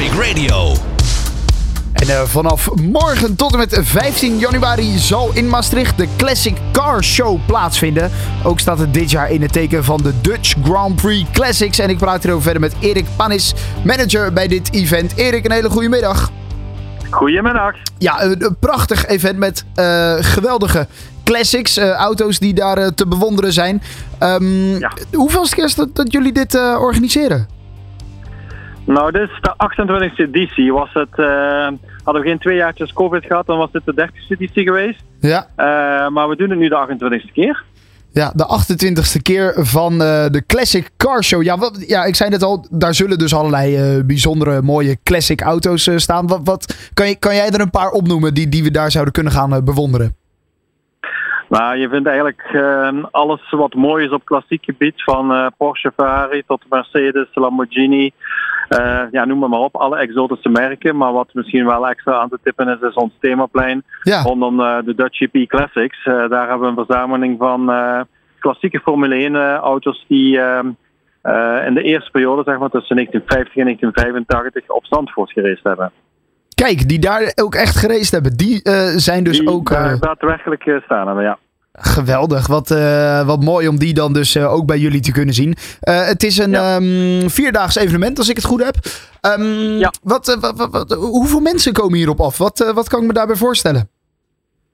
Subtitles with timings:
[0.00, 0.72] Traffic Radio.
[1.92, 7.04] En uh, vanaf morgen tot en met 15 januari zal in Maastricht de Classic Car
[7.04, 8.10] Show plaatsvinden.
[8.44, 11.78] Ook staat het dit jaar in het teken van de Dutch Grand Prix Classics.
[11.78, 15.16] En ik praat hierover verder met Erik Panis, manager bij dit event.
[15.16, 16.30] Erik, een hele goede middag.
[17.10, 17.74] Goedemiddag.
[17.98, 20.86] Ja, een, een prachtig event met uh, geweldige
[21.24, 23.82] classics, uh, auto's die daar te bewonderen zijn.
[24.20, 24.92] Um, ja.
[25.12, 27.58] Hoeveelste keer is dat, dat jullie dit organiseren?
[28.84, 30.72] Nou, dit is de 28e editie.
[30.72, 31.26] Was het, uh,
[32.04, 35.02] hadden we geen twee jaartjes COVID gehad, dan was dit de 30e editie geweest.
[35.20, 35.46] Ja.
[35.56, 36.86] Uh, maar we doen het nu de
[37.28, 37.64] 28e keer.
[38.12, 38.62] Ja, de
[39.18, 41.42] 28e keer van uh, de Classic Car Show.
[41.42, 45.90] Ja, wat, ja, ik zei net al, daar zullen dus allerlei bijzondere mooie classic auto's
[45.96, 46.26] staan.
[46.26, 49.12] Wat, wat, kan, je, kan jij er een paar opnoemen die, die we daar zouden
[49.12, 50.19] kunnen gaan bewonderen?
[51.50, 55.92] Nou, je vindt eigenlijk uh, alles wat mooi is op klassiek gebied, van uh, Porsche,
[55.96, 58.12] Ferrari tot Mercedes, Lamborghini.
[58.68, 60.96] Uh, ja, noem maar, maar op, alle exotische merken.
[60.96, 64.22] Maar wat misschien wel extra aan te tippen is, is ons themaplein ja.
[64.22, 66.04] rondom de Dutch GP Classics.
[66.04, 67.72] daar hebben we een verzameling van
[68.38, 70.66] klassieke Formule 1 auto's die ehm,
[71.66, 75.92] in de eerste periode, zeg maar tussen 1950 en 1985, op Zandvoort gereisd hebben.
[76.62, 78.36] Kijk, die daar ook echt gereisd hebben.
[78.36, 79.70] Die uh, zijn dus die ook.
[79.70, 81.38] Uh, daadwerkelijk staan hebben, ja.
[81.72, 82.46] Geweldig.
[82.46, 82.68] Wat,
[83.26, 85.56] wat mooi om die dan dus ook bij jullie te kunnen zien.
[85.80, 86.76] het is een ja.
[86.76, 88.76] um, vierdaags evenement, als ik het goed heb.
[89.38, 89.92] Um, ja.
[90.02, 92.38] wat, wat, wat, hoeveel mensen komen hierop af?
[92.38, 93.88] Wat, wat kan ik me daarbij voorstellen?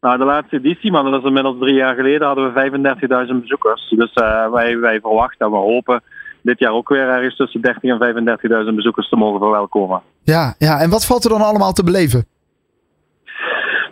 [0.00, 3.94] Nou, de laatste editie, maar dat is inmiddels drie jaar geleden, hadden we 35.000 bezoekers.
[3.96, 4.12] Dus
[4.50, 6.02] wij, wij verwachten en we hopen
[6.42, 10.02] dit jaar ook weer ergens tussen 30.000 en 35.000 bezoekers te mogen verwelkomen.
[10.22, 12.26] Ja, ja, en wat valt er dan allemaal te beleven?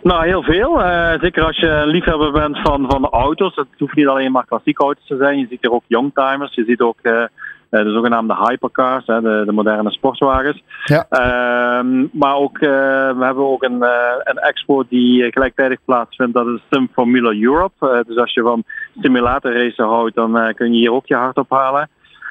[0.03, 0.79] Nou, heel veel.
[0.79, 3.55] Uh, zeker als je een liefhebber bent van, van de auto's.
[3.55, 5.39] Het hoeft niet alleen maar klassieke auto's te zijn.
[5.39, 6.55] Je ziet er ook youngtimers.
[6.55, 7.23] Je ziet ook uh,
[7.69, 10.63] de zogenaamde hypercars, hè, de, de moderne sportwagens.
[10.85, 11.05] Ja.
[11.09, 13.83] Uh, maar ook, we hebben ook een,
[14.23, 16.33] een expo die gelijktijdig plaatsvindt.
[16.33, 18.03] Dat is Sim Formula Europe.
[18.07, 18.63] dus als je van
[19.01, 21.89] simulatorracen houdt, dan kun je hier ook je hart ophalen.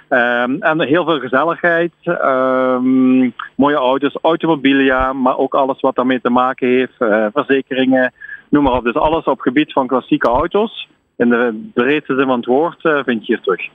[0.09, 6.31] Um, en heel veel gezelligheid, um, mooie auto's, automobilia, maar ook alles wat daarmee te
[6.31, 8.13] maken heeft, uh, verzekeringen,
[8.49, 8.85] noem maar op.
[8.85, 13.05] Dus alles op gebied van klassieke auto's, in de breedste zin van het woord, uh,
[13.05, 13.69] vind je hier terug.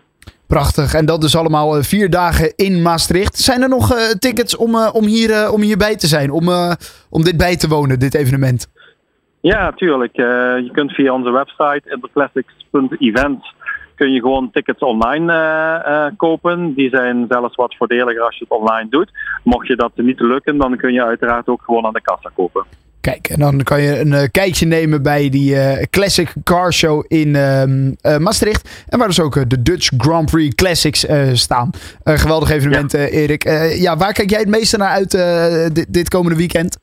[0.47, 0.93] Prachtig.
[0.93, 3.37] En dat dus allemaal uh, vier dagen in Maastricht.
[3.37, 6.49] Zijn er nog tickets om, om, hier, om hierbij te zijn, om,
[7.09, 8.71] om dit bij te wonen, dit evenement?
[9.41, 10.15] Ja, tuurlijk.
[10.15, 13.43] je kunt via onze website interclassics.event
[14.01, 16.73] kun je gewoon tickets online uh, uh, kopen.
[16.73, 19.12] Die zijn zelfs wat voordeliger als je het online doet.
[19.44, 22.66] Mocht je dat niet lukken, dan kun je uiteraard ook gewoon aan de kassa kopen.
[23.01, 25.56] Kijk, en dan kan je een uh, kijkje nemen bij die
[25.90, 28.85] Classic Car Show in ehm, Maastricht.
[28.90, 31.69] En waar dus ook de Dutch Grand Prix Classics staan.
[32.03, 33.00] geweldig evenement, ja.
[33.00, 33.44] Erik.
[33.75, 35.11] ja, waar kijk jij het meeste naar uit
[35.75, 36.78] dit, dit komende weekend?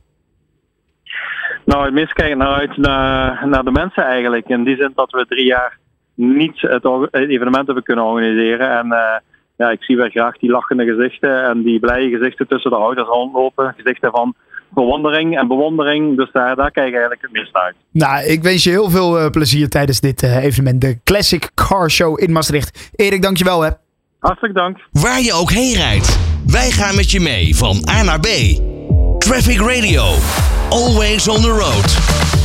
[1.65, 4.49] Nou, het meest kijk ik naar uit naar, naar de mensen eigenlijk.
[4.49, 5.79] In die zin dat we drie jaar
[6.19, 8.79] niet het, evenement hebben kunnen organiseren.
[8.79, 9.17] En uh,
[9.57, 13.09] ja, ik zie wel graag die lachende gezichten en die blije gezichten tussen de ouders
[13.09, 13.75] rondlopen.
[13.77, 14.35] Gezichten van
[14.75, 16.17] verwondering en bewondering.
[16.17, 17.75] Dus daar, daar kijk ik eigenlijk het meest uit.
[17.91, 20.81] Nou, ik wens je heel veel uh, plezier tijdens dit uh, evenement.
[20.81, 22.91] De Classic Car Show in Maastricht.
[22.95, 23.71] Erik, dankjewel hè.
[24.19, 24.79] Hartelijk dank.
[24.93, 26.19] Waar je ook heen rijdt.
[26.47, 28.27] Wij gaan met je mee van A naar B.
[29.19, 30.03] Traffic Radio.
[30.71, 32.38] Always on the road.